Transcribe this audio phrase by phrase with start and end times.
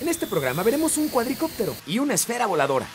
[0.00, 2.86] En este programa veremos un cuadricóptero y una esfera voladora.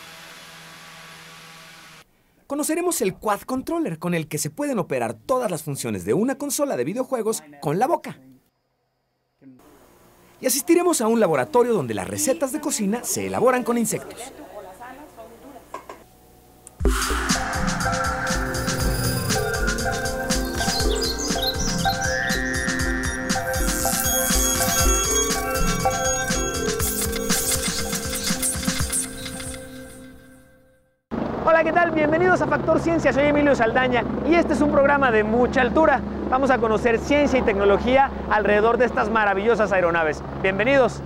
[2.48, 6.38] Conoceremos el Quad Controller, con el que se pueden operar todas las funciones de una
[6.38, 8.20] consola de videojuegos con la boca.
[10.42, 14.20] Y asistiremos a un laboratorio donde las recetas de cocina se elaboran con insectos.
[31.66, 31.90] ¿Qué tal?
[31.90, 36.00] Bienvenidos a Factor Ciencia, soy Emilio Saldaña y este es un programa de mucha altura.
[36.30, 40.22] Vamos a conocer ciencia y tecnología alrededor de estas maravillosas aeronaves.
[40.44, 41.02] Bienvenidos.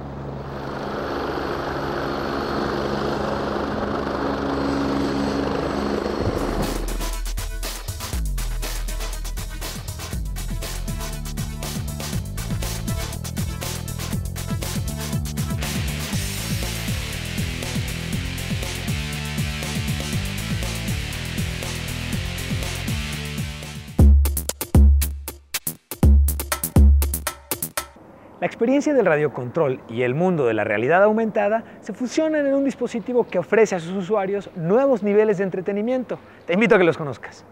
[28.59, 33.25] Experiencia del radiocontrol y el mundo de la realidad aumentada se fusionan en un dispositivo
[33.25, 36.19] que ofrece a sus usuarios nuevos niveles de entretenimiento.
[36.45, 37.45] Te invito a que los conozcas.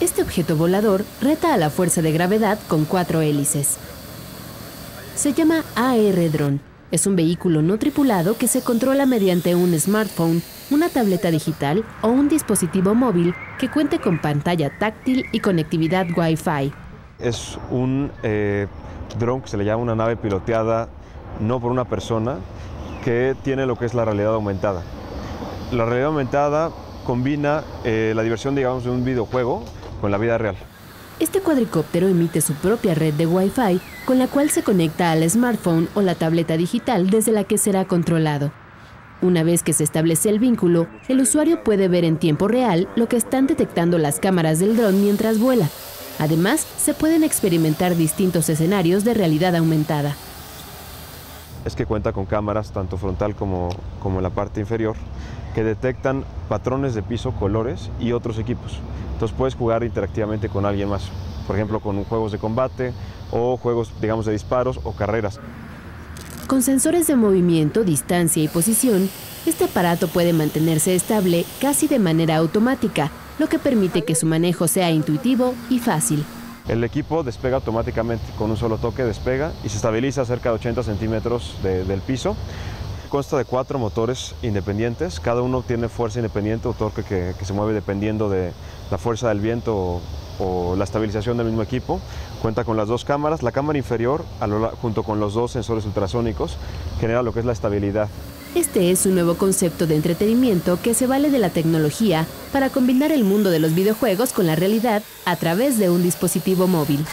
[0.00, 3.76] Este objeto volador reta a la fuerza de gravedad con cuatro hélices.
[5.14, 6.60] Se llama AR Drone.
[6.92, 12.08] Es un vehículo no tripulado que se controla mediante un smartphone, una tableta digital o
[12.08, 16.72] un dispositivo móvil que cuente con pantalla táctil y conectividad Wi-Fi
[17.22, 18.66] es un eh,
[19.18, 20.88] dron que se le llama una nave piloteada
[21.40, 22.38] no por una persona
[23.04, 24.82] que tiene lo que es la realidad aumentada.
[25.72, 26.70] La realidad aumentada
[27.04, 29.64] combina eh, la diversión, digamos, de un videojuego
[30.00, 30.56] con la vida real.
[31.18, 35.88] Este cuadricóptero emite su propia red de Wi-Fi con la cual se conecta al smartphone
[35.94, 38.52] o la tableta digital desde la que será controlado.
[39.20, 43.06] Una vez que se establece el vínculo, el usuario puede ver en tiempo real lo
[43.08, 45.68] que están detectando las cámaras del dron mientras vuela,
[46.18, 50.14] Además, se pueden experimentar distintos escenarios de realidad aumentada.
[51.64, 53.68] Es que cuenta con cámaras, tanto frontal como,
[54.00, 54.96] como en la parte inferior,
[55.54, 58.78] que detectan patrones de piso, colores y otros equipos.
[59.12, 61.04] Entonces puedes jugar interactivamente con alguien más,
[61.46, 62.92] por ejemplo con juegos de combate
[63.30, 65.38] o juegos, digamos, de disparos o carreras.
[66.46, 69.08] Con sensores de movimiento, distancia y posición,
[69.46, 74.68] este aparato puede mantenerse estable casi de manera automática, lo que permite que su manejo
[74.68, 76.24] sea intuitivo y fácil.
[76.68, 80.82] El equipo despega automáticamente, con un solo toque despega y se estabiliza cerca de 80
[80.84, 82.36] centímetros del piso.
[83.08, 87.74] Consta de cuatro motores independientes, cada uno tiene fuerza independiente o torque que, se mueve
[87.74, 88.52] dependiendo de
[88.90, 90.00] la fuerza del viento
[90.38, 92.00] o, la estabilización del mismo equipo.
[92.40, 94.24] Cuenta con las dos cámaras, la cámara inferior
[94.80, 96.56] junto con los dos sensores ultrasónicos
[97.00, 98.08] genera lo que es la estabilidad
[98.54, 103.10] este es un nuevo concepto de entretenimiento que se vale de la tecnología para combinar
[103.10, 107.04] el mundo de los videojuegos con la realidad a través de un dispositivo móvil.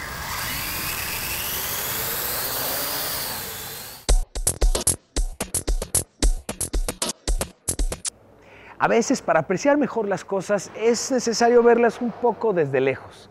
[8.77, 13.29] A veces para apreciar mejor las cosas es necesario verlas un poco desde lejos.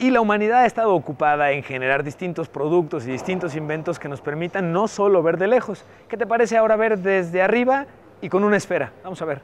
[0.00, 4.20] Y la humanidad ha estado ocupada en generar distintos productos y distintos inventos que nos
[4.20, 5.84] permitan no solo ver de lejos.
[6.08, 7.86] ¿Qué te parece ahora ver desde arriba
[8.22, 8.92] y con una esfera?
[9.02, 9.42] Vamos a ver.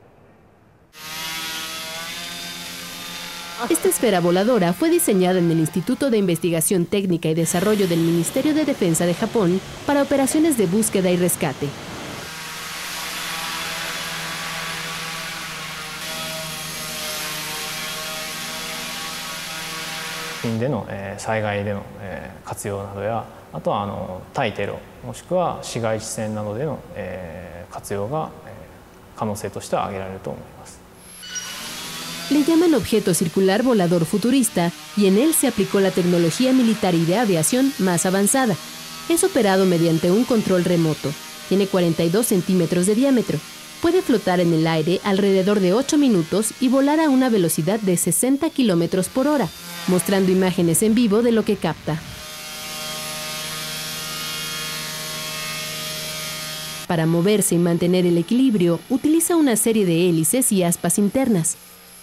[3.69, 8.55] Esta esfera voladora fue diseñada en el Instituto de Investigación Técnica y Desarrollo del Ministerio
[8.55, 11.67] de Defensa de Japón para operaciones de búsqueda y rescate.
[20.45, 28.51] 品での、え災害での、え活用などやあとはあの対テロもしくは市街地戦などでの、え活用が、え
[29.17, 30.81] 可能性としては挙げられると思います。
[32.31, 37.19] Le llaman objeto circular volador futurista y en él se aplicó la tecnología militar y de
[37.19, 38.57] aviación más avanzada.
[39.11, 41.13] Es operado mediante un control remoto.
[41.51, 43.39] Tiene 42 centímetros de diámetro.
[43.83, 47.99] Puede flotar en el aire alrededor de 8 minutos y volar a una velocidad de
[47.99, 49.47] 60 kilómetros por hora
[49.89, 52.01] mostrando imágenes en vivo de lo que capta.
[56.87, 61.57] Para moverse y mantener el equilibrio, utiliza una serie de hélices y aspas internas.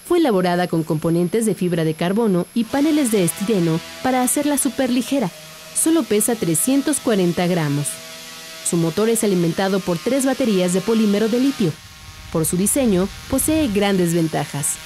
[0.08, 5.30] Fue elaborada con componentes de fibra de carbono y paneles de estireno para hacerla superligera.
[5.76, 7.88] Solo pesa 340 gramos.
[8.70, 11.72] Su motor es alimentado por tres baterías de polímero de litio.
[12.32, 14.78] Por su diseño, posee grandes ventajas.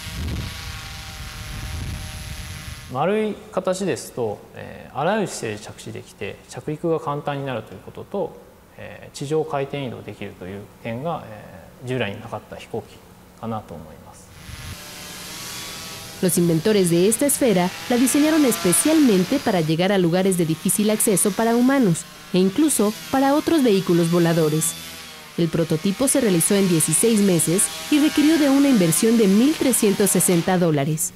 [2.95, 8.37] 丸い形ですと、えー、あらゆる姿勢で着地できて着陸が簡単になるということと、
[8.77, 12.97] えー、地上回転移動できるという点が、えー、従来になかった飛行機
[13.41, 14.31] かなと思います。
[16.23, 21.57] Los inventores de esta esfera la diseñaron especialmente para llegar a lugares de difícil acceso para
[21.57, 22.05] humanos
[22.35, 24.75] e incluso para otros vehículos voladores.
[25.39, 31.15] El prototipo se realizó en 16 meses y requirió de una inversión de 1.360 dólares.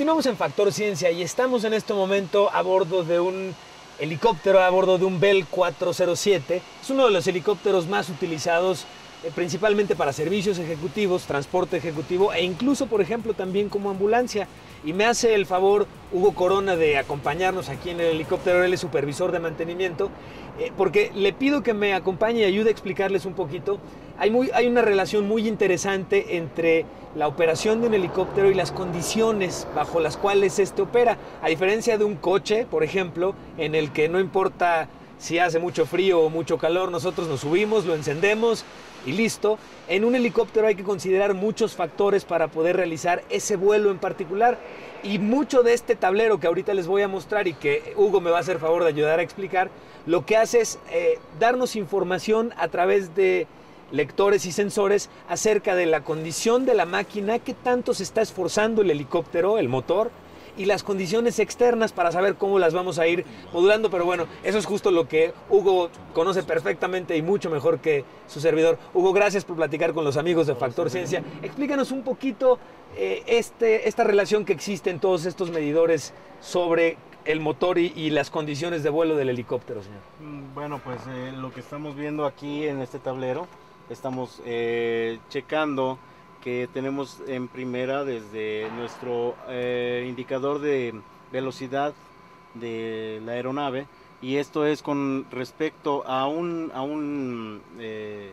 [0.00, 3.54] Continuamos en Factor Ciencia y estamos en este momento a bordo de un
[3.98, 6.62] helicóptero, a bordo de un Bell 407.
[6.80, 8.86] Es uno de los helicópteros más utilizados
[9.22, 14.48] eh, principalmente para servicios ejecutivos, transporte ejecutivo e incluso, por ejemplo, también como ambulancia.
[14.86, 19.32] Y me hace el favor Hugo Corona de acompañarnos aquí en el helicóptero, él supervisor
[19.32, 20.10] de mantenimiento,
[20.58, 23.78] eh, porque le pido que me acompañe y ayude a explicarles un poquito.
[24.20, 26.84] Hay, muy, hay una relación muy interesante entre
[27.16, 31.16] la operación de un helicóptero y las condiciones bajo las cuales este opera.
[31.40, 35.86] A diferencia de un coche, por ejemplo, en el que no importa si hace mucho
[35.86, 38.66] frío o mucho calor, nosotros nos subimos, lo encendemos
[39.06, 39.58] y listo.
[39.88, 44.58] En un helicóptero hay que considerar muchos factores para poder realizar ese vuelo en particular
[45.02, 48.30] y mucho de este tablero que ahorita les voy a mostrar y que Hugo me
[48.30, 49.70] va a hacer favor de ayudar a explicar,
[50.04, 53.46] lo que hace es eh, darnos información a través de
[53.92, 58.82] lectores y sensores acerca de la condición de la máquina, qué tanto se está esforzando
[58.82, 60.10] el helicóptero, el motor,
[60.56, 63.90] y las condiciones externas para saber cómo las vamos a ir modulando.
[63.90, 68.40] Pero bueno, eso es justo lo que Hugo conoce perfectamente y mucho mejor que su
[68.40, 68.78] servidor.
[68.92, 71.22] Hugo, gracias por platicar con los amigos de Factor Ciencia.
[71.42, 72.58] Explícanos un poquito
[72.96, 78.30] eh, este, esta relación que existe en todos estos medidores sobre el motor y, las
[78.30, 80.00] condiciones de vuelo del helicóptero, señor.
[80.20, 83.46] Mm, bueno, pues eh, lo que estamos viendo aquí en este tablero,
[83.90, 85.98] estamos eh, checando
[86.42, 90.94] que tenemos en primera desde nuestro eh, indicador de
[91.32, 91.92] velocidad
[92.54, 93.86] de la aeronave
[94.22, 98.32] y esto es con respecto a un, a un eh,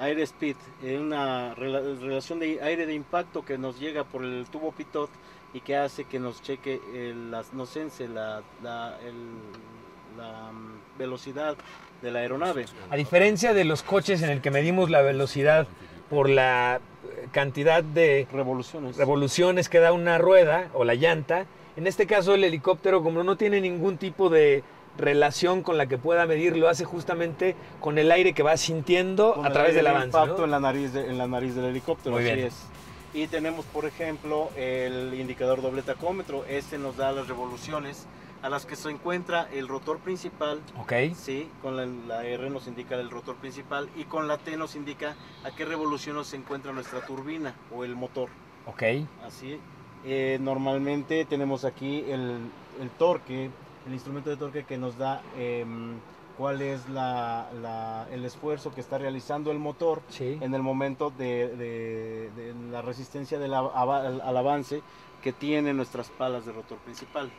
[0.00, 4.72] air speed, eh, una relación de aire de impacto que nos llega por el tubo
[4.72, 5.10] pitot
[5.52, 6.80] y que hace que nos cheque,
[7.30, 8.98] las, nos sense la, la,
[10.16, 11.56] la mm, velocidad
[12.04, 12.66] de la aeronave.
[12.90, 15.66] A diferencia de los coches en el que medimos la velocidad
[16.10, 16.80] por la
[17.32, 18.96] cantidad de revoluciones.
[18.96, 21.46] revoluciones que da una rueda o la llanta.
[21.76, 24.62] En este caso el helicóptero como no tiene ningún tipo de
[24.96, 29.44] relación con la que pueda medir, lo hace justamente con el aire que va sintiendo
[29.44, 30.06] a través del avance.
[30.06, 32.54] impacto en, la nariz en la nariz del helicóptero, así es.
[33.12, 36.44] Y tenemos, por ejemplo, el indicador doble tacómetro.
[36.48, 38.06] Este nos da las revoluciones
[38.44, 40.60] a las que se encuentra el rotor principal.
[40.78, 40.92] Ok.
[41.16, 45.16] Sí, con la, R nos indica el rotor principal y con la T nos indica
[45.44, 48.28] a qué revolución se encuentra nuestra turbina o el motor.
[48.66, 48.82] Ok.
[49.26, 49.58] Así.
[50.04, 52.50] Eh, normalmente tenemos aquí el,
[52.98, 53.48] torque,
[53.86, 55.94] el instrumento de torque que nos da em,
[56.36, 62.30] cuál es el esfuerzo que está realizando el motor en el momento de,
[62.70, 64.82] la resistencia al avance
[65.22, 67.32] que tiene nuestras palas de rotor principal.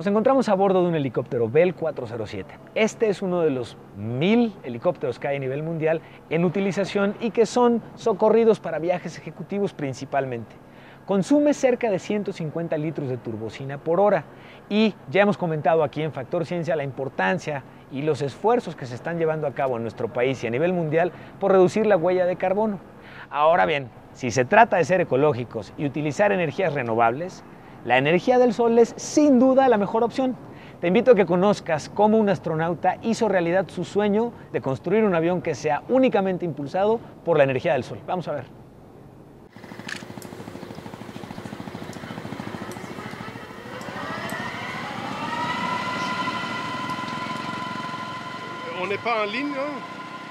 [0.00, 2.54] Nos encontramos a bordo de un helicóptero Bell 407.
[2.74, 7.32] Este es uno de los mil helicópteros que hay a nivel mundial en utilización y
[7.32, 10.56] que son socorridos para viajes ejecutivos principalmente.
[11.04, 14.24] Consume cerca de 150 litros de turbocina por hora
[14.70, 18.94] y ya hemos comentado aquí en Factor Ciencia la importancia y los esfuerzos que se
[18.94, 22.24] están llevando a cabo en nuestro país y a nivel mundial por reducir la huella
[22.24, 22.80] de carbono.
[23.28, 27.44] Ahora bien, si se trata de ser ecológicos y utilizar energías renovables,
[27.84, 30.36] la energía del sol es sin duda la mejor opción.
[30.80, 35.14] Te invito a que conozcas cómo un astronauta hizo realidad su sueño de construir un
[35.14, 37.98] avión que sea únicamente impulsado por la energía del sol.
[38.06, 38.44] Vamos a ver.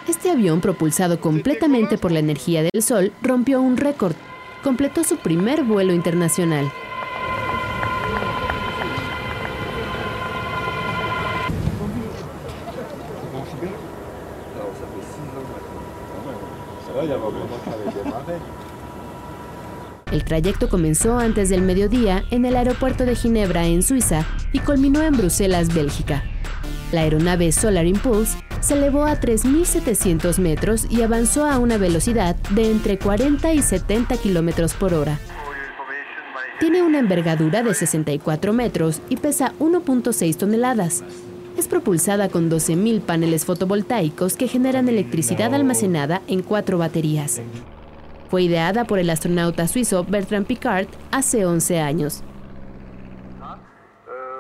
[0.08, 4.16] Este avión, propulsado completamente por la energía del sol, rompió un récord.
[4.64, 6.72] Completó su primer vuelo internacional.
[20.12, 25.02] El trayecto comenzó antes del mediodía en el aeropuerto de Ginebra, en Suiza, y culminó
[25.04, 26.24] en Bruselas, Bélgica.
[26.92, 32.72] La aeronave Solar Impulse se elevó a 3.700 metros y avanzó a una velocidad de
[32.72, 35.20] entre 40 y 70 kilómetros por hora.
[36.60, 41.04] Tiene una envergadura de 64 metros y pesa 1.6 toneladas.
[41.60, 47.42] Es propulsada con 12.000 paneles fotovoltaicos que generan electricidad almacenada en cuatro baterías.
[48.30, 52.24] Fue ideada por el astronauta suizo Bertrand Piccard hace 11 años.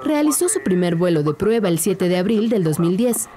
[0.01, 3.27] Realizó su primer vuelo de prueba el 7 de abril del 2010.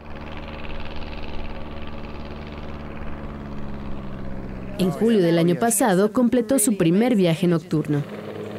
[4.78, 8.04] En julio del año pasado completó su primer viaje nocturno.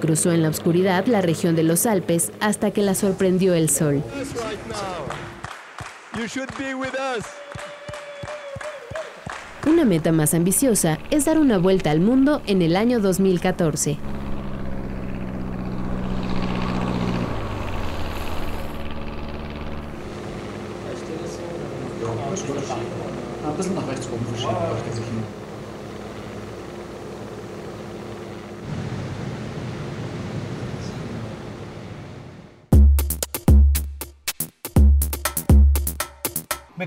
[0.03, 4.03] Cruzó en la oscuridad la región de los Alpes hasta que la sorprendió el sol.
[9.65, 13.97] Una meta más ambiciosa es dar una vuelta al mundo en el año 2014.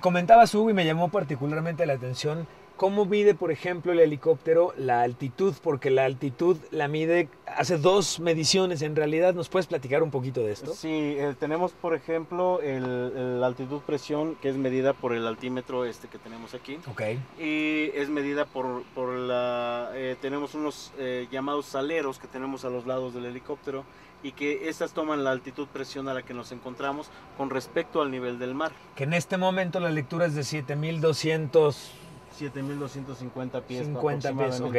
[0.07, 4.75] Me comentaba Hugo y me llamó particularmente la atención cómo mide, por ejemplo, el helicóptero
[4.77, 9.35] la altitud, porque la altitud la mide, hace dos mediciones en realidad.
[9.35, 10.75] ¿Nos puedes platicar un poquito de esto?
[10.75, 16.09] Sí, eh, tenemos, por ejemplo, la altitud presión, que es medida por el altímetro este
[16.09, 16.79] que tenemos aquí.
[16.91, 17.03] Ok.
[17.39, 19.91] Y es medida por, por la...
[19.95, 23.85] Eh, tenemos unos eh, llamados saleros que tenemos a los lados del helicóptero
[24.23, 28.11] y que estas toman la altitud presión a la que nos encontramos con respecto al
[28.11, 28.73] nivel del mar.
[28.95, 32.06] Que en este momento la lectura es de 7200
[32.37, 34.77] 7250 pies 50 pies, ok.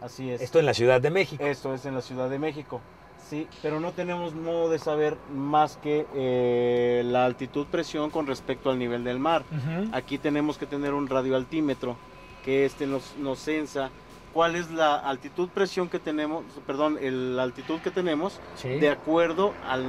[0.00, 0.40] Así es.
[0.40, 1.44] Esto en la Ciudad de México.
[1.44, 2.80] Esto es en la Ciudad de México.
[3.28, 8.70] Sí, pero no tenemos modo de saber más que eh, la altitud presión con respecto
[8.70, 9.44] al nivel del mar.
[9.92, 11.96] Aquí tenemos que tener un radioaltímetro
[12.44, 13.90] que este nos, nos censa
[14.36, 19.82] cuál es la altitud presión que tenemos, perdón, la altitud que tenemos de acuerdo al,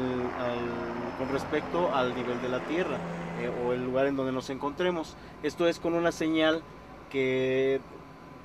[1.19, 2.97] con respecto al nivel de la Tierra
[3.41, 5.17] eh, o el lugar en donde nos encontremos.
[5.43, 6.63] Esto es con una señal
[7.09, 7.79] que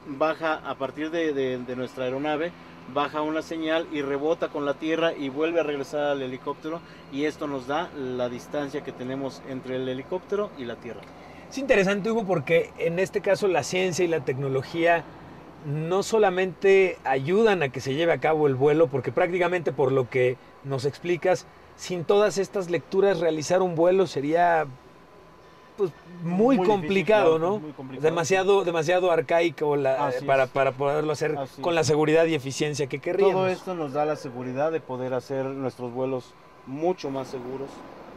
[0.07, 2.53] baja a partir de, nuestra aeronave,
[2.93, 6.81] baja una señal y rebota con la Tierra y vuelve a regresar al helicóptero
[7.13, 11.01] y esto nos da la distancia que tenemos entre el helicóptero y la Tierra.
[11.51, 15.05] Es interesante, Hugo, porque en este caso la ciencia y la tecnología
[15.67, 20.09] no solamente ayudan a que se lleve a cabo el vuelo, porque prácticamente por lo
[20.09, 24.67] que nos explicas, sin todas estas lecturas realizar un vuelo sería
[25.77, 25.91] pues,
[26.23, 27.61] muy, complicado, ¿no?
[28.01, 29.77] Demasiado, demasiado arcaico
[30.27, 33.35] para, para, poderlo hacer con la seguridad y eficiencia que querríamos.
[33.35, 36.35] Todo esto nos da la seguridad de poder hacer nuestros vuelos
[36.67, 37.71] mucho más seguros,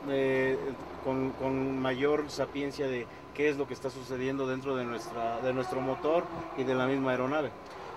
[0.10, 0.58] eh,
[1.04, 5.54] con, con mayor sapiencia de qué es lo que está sucediendo dentro de, nuestra, de
[5.54, 6.24] nuestro motor
[6.58, 7.50] y de la misma aeronave.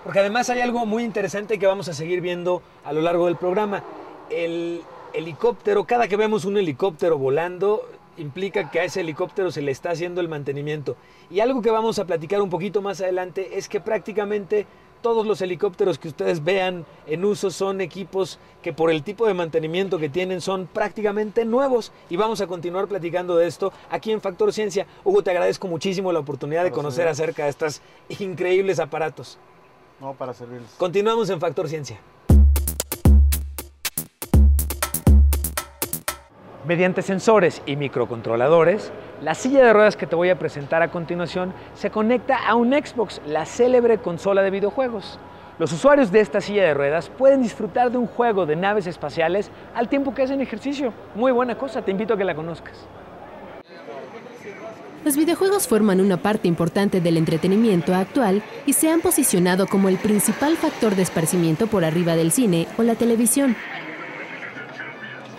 [0.03, 3.35] Porque además hay algo muy interesante que vamos a seguir viendo a lo largo del
[3.35, 3.83] programa.
[4.29, 4.81] El
[5.13, 7.83] helicóptero, cada que vemos un helicóptero volando,
[8.19, 10.95] implica que a ese helicóptero se le está haciendo el mantenimiento.
[11.29, 14.67] Y algo que vamos a platicar un poquito más adelante es que prácticamente
[15.01, 19.33] todos los helicópteros que ustedes vean en uso son equipos que por el tipo de
[19.33, 24.21] mantenimiento que tienen son prácticamente nuevos y vamos a continuar platicando de esto aquí en
[24.21, 24.85] Factor Ciencia.
[25.03, 27.81] Hugo, te agradezco muchísimo la oportunidad de conocer acerca de estos
[28.19, 29.37] increíbles aparatos.
[30.01, 30.71] No, para servirles.
[30.77, 31.99] Continuamos en Factor Ciencia.
[36.65, 41.53] Mediante sensores y microcontroladores, la silla de ruedas que te voy a presentar a continuación
[41.73, 45.19] se conecta a un Xbox, la célebre consola de videojuegos.
[45.57, 49.51] Los usuarios de esta silla de ruedas pueden disfrutar de un juego de naves espaciales
[49.73, 50.93] al tiempo que hacen ejercicio.
[51.15, 52.87] Muy buena cosa, te invito a que la conozcas.
[55.05, 59.95] Los videojuegos forman una parte importante del entretenimiento actual y se han posicionado como el
[59.95, 63.55] principal factor de esparcimiento por arriba del cine o la televisión.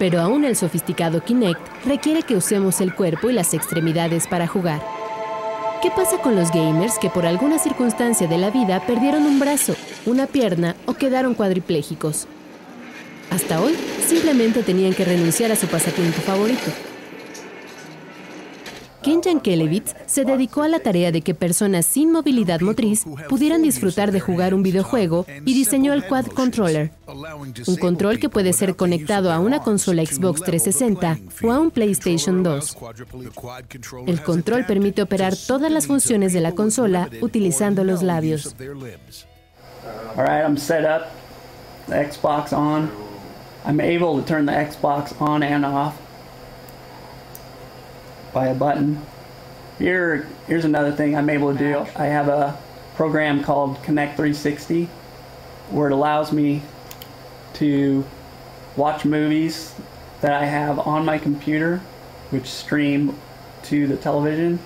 [0.00, 4.80] Pero aún el sofisticado Kinect requiere que usemos el cuerpo y las extremidades para jugar.
[5.82, 9.76] ¿Qué pasa con los gamers que por alguna circunstancia de la vida perdieron un brazo,
[10.06, 12.26] una pierna o quedaron cuadriplégicos?
[13.30, 13.76] Hasta hoy
[14.08, 16.70] simplemente tenían que renunciar a su pasatiempo favorito,
[19.02, 24.12] Ken Yankelevitz se dedicó a la tarea de que personas sin movilidad motriz pudieran disfrutar
[24.12, 26.92] de jugar un videojuego y diseñó el Quad Controller,
[27.66, 32.42] un control que puede ser conectado a una consola Xbox 360 o a un PlayStation
[32.42, 32.76] 2.
[34.06, 38.54] El control permite operar todas las funciones de la consola utilizando los labios.
[40.16, 41.08] All right, I'm set up.
[41.88, 42.90] The Xbox on.
[43.64, 45.94] I'm able to turn the Xbox on and off.
[48.32, 49.00] By a button.
[49.78, 51.78] Here, here's another thing I'm able to do.
[51.96, 52.58] I have a
[52.94, 54.88] program called Connect 360
[55.70, 56.62] where it allows me
[57.54, 58.04] to
[58.76, 59.74] watch movies
[60.20, 61.78] that I have on my computer,
[62.30, 63.18] which stream
[63.64, 64.58] to the television.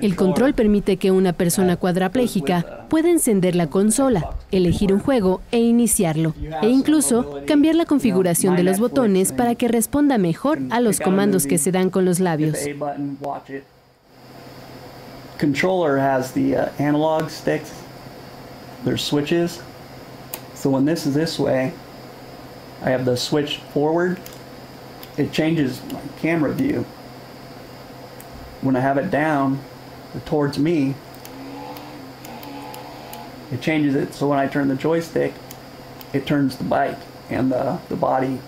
[0.00, 5.58] El control permite que una persona cuadraplégica pueda encender la consola, elegir un juego e
[5.58, 11.00] iniciarlo, e incluso cambiar la configuración de los botones para que responda mejor a los
[11.00, 12.58] comandos que se dan con los labios.
[15.38, 17.72] Controller has the uh, analog sticks.
[18.84, 19.60] There's switches.
[20.54, 21.72] So when this is this way,
[22.84, 24.18] I have the switch forward.
[25.16, 26.84] It changes my camera view.
[28.62, 29.60] When I have it down,
[30.24, 30.94] towards me,
[33.52, 35.32] it changes it so when I turn the joystick,
[36.12, 36.98] it turns the bike
[37.30, 38.38] and the, the body.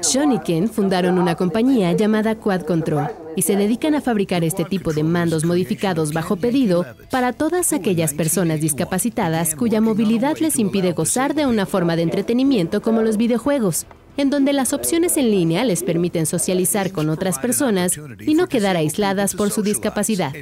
[0.00, 4.94] Sean Ken fundaron una compañía llamada Quad Control y se dedican a fabricar este tipo
[4.94, 11.34] de mandos modificados bajo pedido para todas aquellas personas discapacitadas cuya movilidad les impide gozar
[11.34, 13.86] de una forma de entretenimiento como los videojuegos
[14.18, 18.76] en donde las opciones en línea les permiten socializar con otras personas y no quedar
[18.76, 20.32] aisladas por su discapacidad.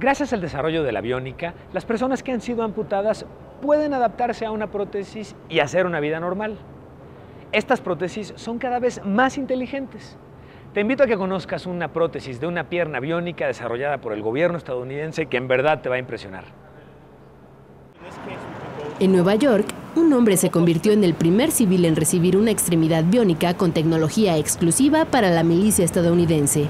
[0.00, 3.24] Gracias al desarrollo de la biónica, las personas que han sido amputadas
[3.62, 6.58] pueden adaptarse a una prótesis y hacer una vida normal.
[7.52, 10.18] Estas prótesis son cada vez más inteligentes
[10.74, 14.58] te invito a que conozcas una prótesis de una pierna biónica desarrollada por el gobierno
[14.58, 16.44] estadounidense que en verdad te va a impresionar.
[18.98, 23.04] En Nueva York, un hombre se convirtió en el primer civil en recibir una extremidad
[23.04, 26.66] biónica con tecnología exclusiva para la milicia estadounidense.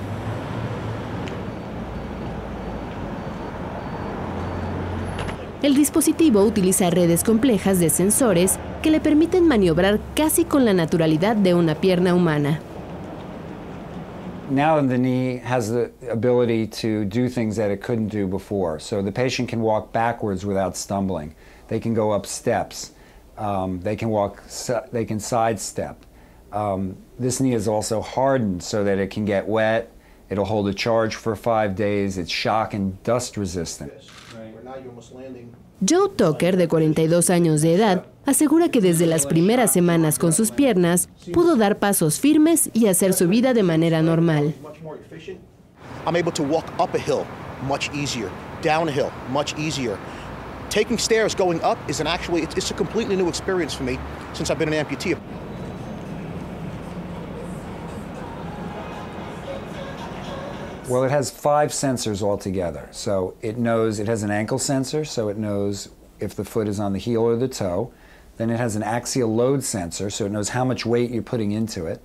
[5.63, 11.37] El dispositivo utiliza redes complejas de sensores que le permiten maniobrar casi con la naturalidad
[11.37, 12.61] de una pierna humana.
[14.51, 18.79] Now the knee has the ability to do things that it couldn't do before.
[18.79, 21.35] So the patient can walk backwards without stumbling.
[21.69, 22.93] They can go up steps.
[23.37, 24.43] Um, they can walk.
[24.93, 26.05] They can sidestep.
[26.53, 29.91] Um, this knee is also hardened so that it can get wet.
[30.31, 32.17] It'll hold a charge for five days.
[32.17, 33.93] It's shock and dust resistant.
[35.85, 40.51] Joe Tucker, de 42 años de edad, asegura que desde las primeras semanas con sus
[40.51, 44.55] piernas pudo dar pasos firmes y hacer su vida de manera normal.
[46.07, 47.27] I'm able to walk up a hill
[47.67, 48.31] much easier,
[48.63, 49.99] down a hill much easier.
[50.71, 53.99] Taking stairs going up is an actually it's a completely new experience for me
[54.33, 55.19] since I've been an amputee.
[60.89, 62.89] Well, it has five sensors altogether.
[62.91, 65.89] So it knows, it has an ankle sensor, so it knows
[66.21, 67.91] if the foot is on the heel or the toe.
[68.37, 71.53] Then it has an axial load sensor, so it knows how much weight you're putting
[71.53, 72.01] into it.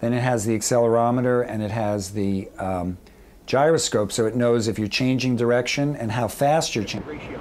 [0.00, 2.98] Then it has the accelerometer and it has the um,
[3.46, 7.38] gyroscope, so it knows if you're changing direction and how fast you're changing.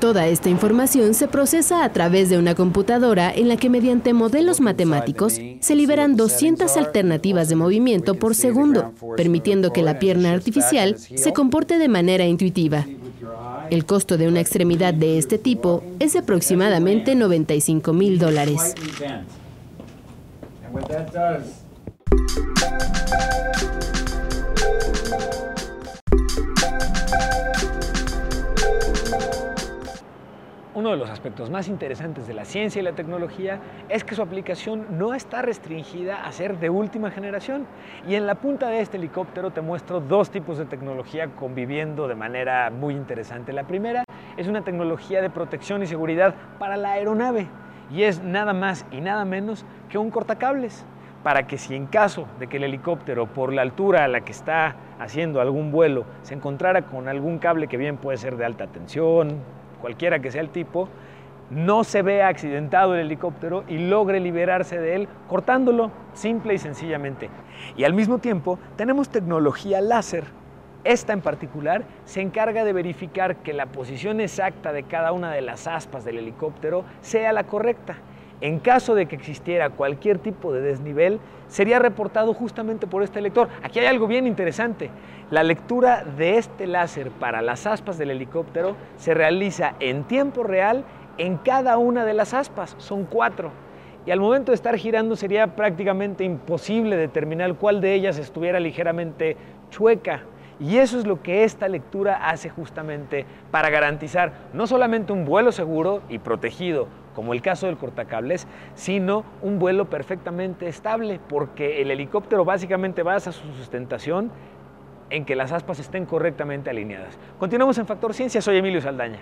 [0.00, 4.58] Toda esta información se procesa a través de una computadora en la que mediante modelos
[4.58, 11.34] matemáticos se liberan 200 alternativas de movimiento por segundo, permitiendo que la pierna artificial se
[11.34, 12.86] comporte de manera intuitiva.
[13.70, 18.74] El costo de una extremidad de este tipo es de aproximadamente 95 mil dólares.
[30.90, 34.22] Uno de los aspectos más interesantes de la ciencia y la tecnología es que su
[34.22, 37.64] aplicación no está restringida a ser de última generación.
[38.08, 42.16] Y en la punta de este helicóptero te muestro dos tipos de tecnología conviviendo de
[42.16, 43.52] manera muy interesante.
[43.52, 44.02] La primera
[44.36, 47.46] es una tecnología de protección y seguridad para la aeronave
[47.92, 50.84] y es nada más y nada menos que un cortacables
[51.22, 54.32] para que si en caso de que el helicóptero por la altura a la que
[54.32, 58.66] está haciendo algún vuelo se encontrara con algún cable que bien puede ser de alta
[58.66, 60.88] tensión, cualquiera que sea el tipo,
[61.50, 67.28] no se vea accidentado el helicóptero y logre liberarse de él cortándolo simple y sencillamente.
[67.76, 70.24] Y al mismo tiempo tenemos tecnología láser.
[70.84, 75.42] Esta en particular se encarga de verificar que la posición exacta de cada una de
[75.42, 77.96] las aspas del helicóptero sea la correcta.
[78.40, 83.48] En caso de que existiera cualquier tipo de desnivel, sería reportado justamente por este lector.
[83.62, 84.90] Aquí hay algo bien interesante.
[85.30, 90.84] La lectura de este láser para las aspas del helicóptero se realiza en tiempo real
[91.18, 92.76] en cada una de las aspas.
[92.78, 93.52] Son cuatro.
[94.06, 99.36] Y al momento de estar girando sería prácticamente imposible determinar cuál de ellas estuviera ligeramente
[99.68, 100.22] chueca.
[100.58, 105.52] Y eso es lo que esta lectura hace justamente para garantizar no solamente un vuelo
[105.52, 106.86] seguro y protegido,
[107.20, 113.30] como el caso del cortacables, sino un vuelo perfectamente estable, porque el helicóptero básicamente basa
[113.30, 114.30] su sustentación
[115.10, 117.18] en que las aspas estén correctamente alineadas.
[117.38, 119.18] Continuamos en Factor Ciencia, soy Emilio Saldaña.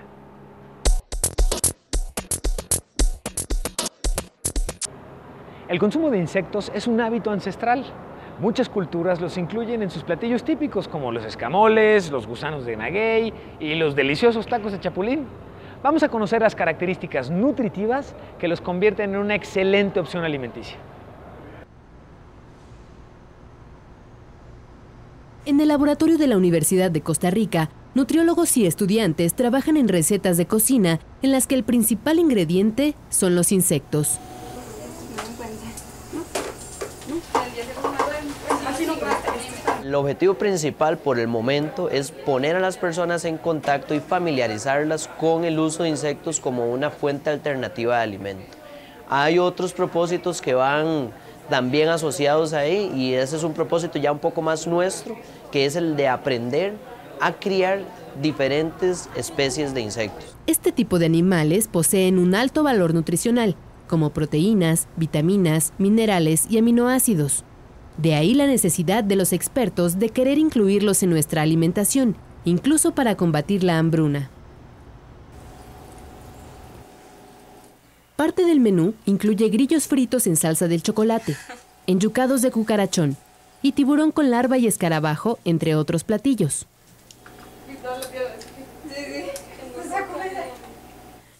[5.67, 7.85] El consumo de insectos es un hábito ancestral.
[8.39, 13.35] Muchas culturas los incluyen en sus platillos típicos, como los escamoles, los gusanos de maguey
[13.59, 15.27] y los deliciosos tacos de chapulín.
[15.83, 20.77] Vamos a conocer las características nutritivas que los convierten en una excelente opción alimenticia.
[25.47, 30.37] En el laboratorio de la Universidad de Costa Rica, nutriólogos y estudiantes trabajan en recetas
[30.37, 34.19] de cocina en las que el principal ingrediente son los insectos.
[39.88, 45.09] El objetivo principal por el momento es poner a las personas en contacto y familiarizarlas
[45.18, 48.59] con el uso de insectos como una fuente alternativa de alimento.
[49.09, 51.11] Hay otros propósitos que van
[51.48, 55.16] también asociados ahí y ese es un propósito ya un poco más nuestro,
[55.51, 56.74] que es el de aprender
[57.18, 57.81] a criar
[58.20, 60.37] diferentes especies de insectos.
[60.46, 67.42] Este tipo de animales poseen un alto valor nutricional, como proteínas, vitaminas, minerales y aminoácidos.
[67.99, 73.17] De ahí la necesidad de los expertos de querer incluirlos en nuestra alimentación, incluso para
[73.17, 74.31] combatir la hambruna.
[78.15, 81.37] Parte del menú incluye grillos fritos en salsa del chocolate,
[81.89, 83.17] enyucados de cucarachón
[83.63, 86.67] y tiburón con larva y escarabajo, entre otros platillos.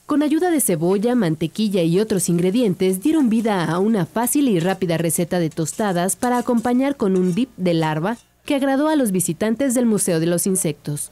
[0.09, 4.97] Con ayuda de cebolla, mantequilla y otros ingredientes dieron vida a una fácil y rápida
[4.97, 8.17] receta de tostadas para acompañar con un dip de larva
[8.47, 11.11] que agradó a los visitantes del Museo de los Insectos.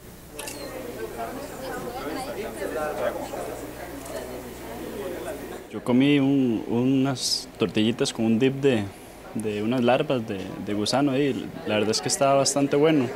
[5.71, 11.35] Yo comí unas tortillitas con un dip de, unas larvas de, gusano y
[11.67, 13.11] la verdad es que estaba bastante bueno.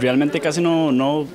[0.00, 1.26] Realmente casi no, no,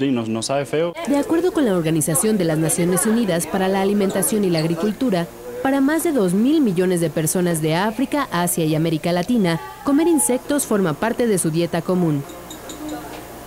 [0.00, 0.94] no sabe feo.
[1.06, 5.26] De acuerdo con la Organización de las Naciones Unidas para la Alimentación y la Agricultura,
[5.62, 10.06] para más de 2 mil millones de personas de África, Asia y América Latina, comer
[10.06, 12.22] insectos forma parte de su dieta común.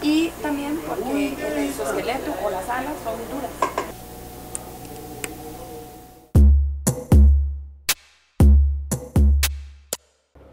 [0.04, 3.71] Y también porque el exoesqueleto o las alas son duras.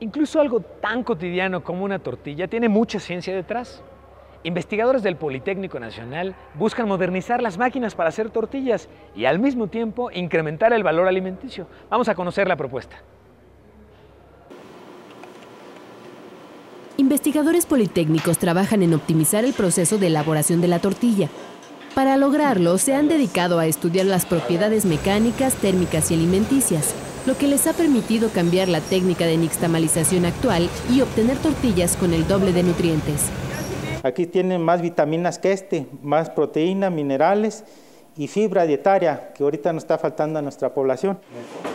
[0.08, 3.82] Incluso algo tan cotidiano como una tortilla tiene mucha ciencia detrás.
[4.42, 10.10] Investigadores del Politécnico Nacional buscan modernizar las máquinas para hacer tortillas y al mismo tiempo
[10.10, 11.66] incrementar el valor alimenticio.
[11.90, 12.96] Vamos a conocer la propuesta.
[16.96, 21.28] Investigadores politécnicos trabajan en optimizar el proceso de elaboración de la tortilla.
[21.94, 26.94] Para lograrlo, se han dedicado a estudiar las propiedades mecánicas, térmicas y alimenticias,
[27.26, 32.12] lo que les ha permitido cambiar la técnica de nixtamalización actual y obtener tortillas con
[32.12, 33.26] el doble de nutrientes.
[34.02, 37.64] Aquí tienen más vitaminas que este, más proteínas, minerales
[38.16, 41.18] y fibra dietaria que ahorita nos está faltando a nuestra población.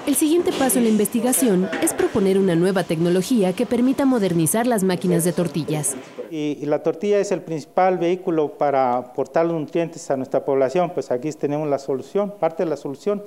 [0.06, 4.84] El siguiente paso en la investigación es proponer una nueva tecnología que permita modernizar las
[4.84, 5.96] máquinas de tortillas.
[6.30, 10.92] Y, y, la tortilla es el principal vehículo para aportar los nutrientes a nuestra población,
[10.94, 13.24] pues aquí tenemos la solución, parte de la solución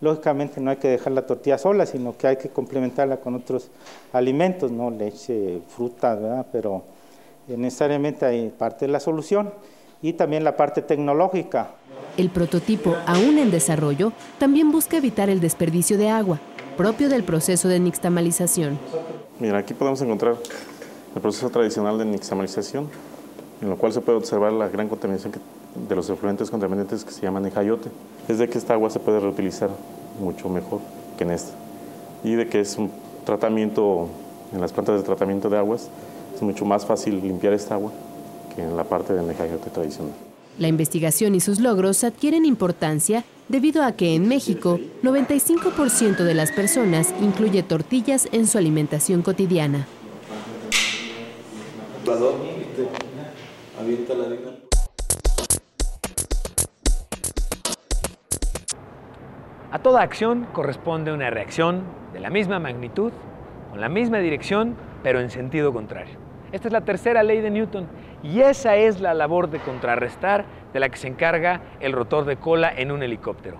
[0.00, 3.70] lógicamente no hay que dejar la tortilla sola, sino que hay que complementarla con otros
[4.12, 6.46] alimentos, no leche, fruta, ¿verdad?
[6.52, 6.82] pero
[7.48, 9.52] necesariamente hay parte de la solución
[10.02, 11.70] y también la parte tecnológica.
[12.16, 16.40] El prototipo, aún en desarrollo, también busca evitar el desperdicio de agua,
[16.76, 18.78] propio del proceso de nixtamalización.
[19.38, 20.36] Mira, aquí podemos encontrar
[21.14, 22.88] el proceso tradicional de nixtamalización,
[23.60, 25.34] en lo cual se puede observar la gran contaminación
[25.88, 27.90] de los efluentes contaminantes que se llaman ejayote.
[28.28, 29.70] Es de que esta agua se puede reutilizar
[30.20, 30.80] mucho mejor
[31.16, 31.52] que en esta.
[32.24, 32.90] Y de que es un
[33.24, 34.08] tratamiento,
[34.52, 35.88] en las plantas de tratamiento de aguas,
[36.34, 37.92] es mucho más fácil limpiar esta agua
[38.54, 40.12] que en la parte del ejayote tradicional.
[40.58, 46.50] La investigación y sus logros adquieren importancia debido a que en México 95% de las
[46.50, 49.86] personas incluye tortillas en su alimentación cotidiana.
[59.70, 63.12] A toda acción corresponde una reacción de la misma magnitud,
[63.70, 66.14] con la misma dirección, pero en sentido contrario.
[66.50, 67.86] Esta es la tercera ley de Newton
[68.22, 72.38] y esa es la labor de contrarrestar de la que se encarga el rotor de
[72.38, 73.58] cola en un helicóptero.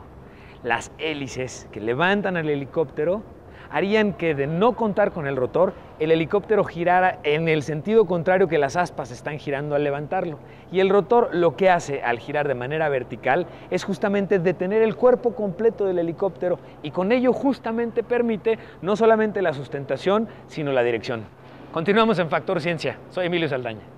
[0.62, 3.22] Las hélices que levantan al helicóptero
[3.70, 8.48] harían que de no contar con el rotor, el helicóptero girara en el sentido contrario
[8.48, 10.38] que las aspas están girando al levantarlo.
[10.70, 14.96] Y el rotor lo que hace al girar de manera vertical es justamente detener el
[14.96, 20.82] cuerpo completo del helicóptero y con ello justamente permite no solamente la sustentación, sino la
[20.82, 21.24] dirección.
[21.72, 22.98] Continuamos en Factor Ciencia.
[23.10, 23.95] Soy Emilio Saldaña.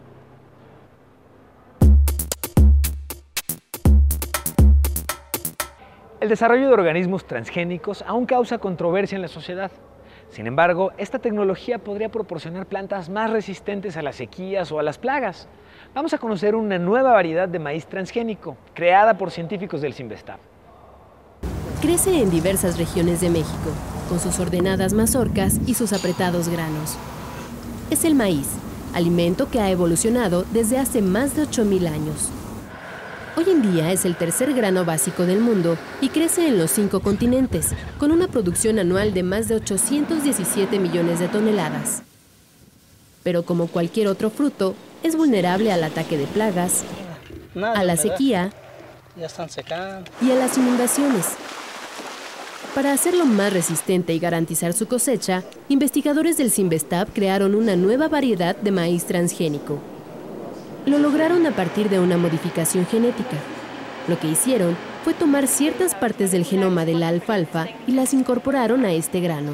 [6.21, 9.71] El desarrollo de organismos transgénicos aún causa controversia en la sociedad.
[10.31, 14.99] Sin embargo, esta tecnología podría proporcionar plantas más resistentes a las sequías o a las
[14.99, 15.47] plagas.
[15.95, 20.41] Vamos a conocer una nueva variedad de maíz transgénico, creada por científicos del Simvestab.
[21.81, 23.71] Crece en diversas regiones de México,
[24.09, 26.99] con sus ordenadas mazorcas y sus apretados granos.
[27.93, 28.49] Es el maíz,
[28.93, 32.33] alimento que ha evolucionado desde hace más de 8.000 años.
[33.37, 37.01] Hoy en día es el tercer grano básico del mundo y crece en los cinco
[37.01, 42.03] continentes, con una producción anual de más de 817 millones de toneladas.
[43.23, 46.85] Pero como cualquier otro fruto, es vulnerable al ataque de plagas,
[47.55, 48.53] a la sequía
[49.17, 51.27] y a las inundaciones.
[52.75, 58.57] Para hacerlo más resistente y garantizar su cosecha, investigadores del Simvestab crearon una nueva variedad
[58.57, 59.81] de maíz transgénico.
[60.89, 63.37] Lo lograron a partir de una modificación genética.
[64.09, 64.75] Lo que hicieron
[65.05, 69.53] fue tomar ciertas partes del genoma de la alfalfa y las incorporaron a este grano.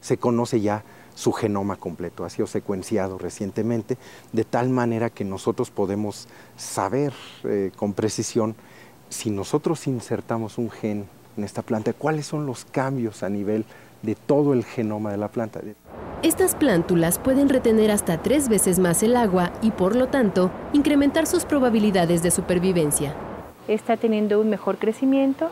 [0.00, 0.82] Se conoce ya
[1.14, 3.98] su genoma completo, ha sido secuenciado recientemente,
[4.32, 7.12] de tal manera que nosotros podemos saber
[7.44, 8.54] eh, con precisión
[9.10, 13.66] si nosotros insertamos un gen en esta planta, cuáles son los cambios a nivel
[14.00, 15.60] de todo el genoma de la planta.
[16.24, 21.26] Estas plántulas pueden retener hasta tres veces más el agua y por lo tanto incrementar
[21.26, 23.14] sus probabilidades de supervivencia.
[23.68, 25.50] Está teniendo un mejor crecimiento,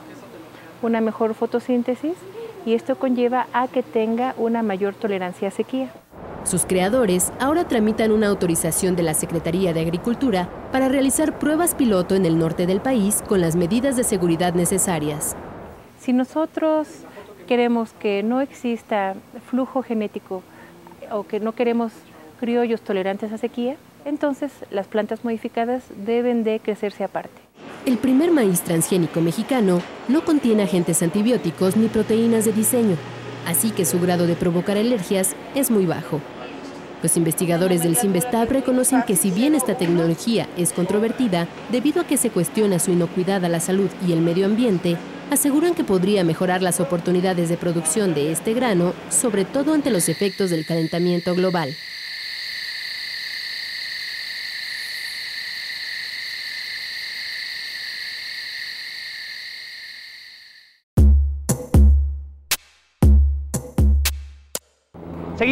[0.81, 2.15] una mejor fotosíntesis
[2.65, 5.91] y esto conlleva a que tenga una mayor tolerancia a sequía.
[6.45, 12.15] Sus creadores ahora tramitan una autorización de la Secretaría de Agricultura para realizar pruebas piloto
[12.15, 15.37] en el norte del país con las medidas de seguridad necesarias.
[16.01, 16.89] Si nosotros
[17.47, 19.17] queremos que no exista
[19.51, 20.43] flujo genético
[21.13, 21.93] o que no queremos
[22.41, 27.41] criollos tolerantes a sequía, entonces las plantas modificadas deben de crecerse aparte.
[27.87, 32.97] El primer maíz transgénico mexicano no contiene agentes antibióticos ni proteínas de diseño,
[33.47, 36.21] así que su grado de provocar alergias es muy bajo.
[37.03, 42.17] Los investigadores del Simvestab reconocen que si bien esta tecnología es controvertida debido a que
[42.17, 44.97] se cuestiona su inocuidad a la salud y el medio ambiente,
[45.31, 50.09] aseguran que podría mejorar las oportunidades de producción de este grano, sobre todo ante los
[50.09, 51.75] efectos del calentamiento global.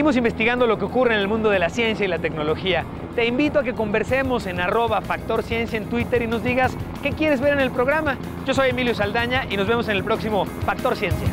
[0.00, 2.86] Seguimos investigando lo que ocurre en el mundo de la ciencia y la tecnología.
[3.14, 7.12] Te invito a que conversemos en arroba Factor Ciencia en Twitter y nos digas qué
[7.12, 8.16] quieres ver en el programa.
[8.46, 11.28] Yo soy Emilio Saldaña y nos vemos en el próximo Factor Ciencia.